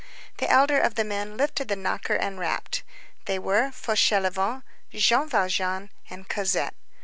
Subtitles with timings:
[0.37, 2.81] The elder of the men lifted the knocker and rapped.
[3.25, 6.73] They were Fauchelevent, Jean Valjean, and Cosette.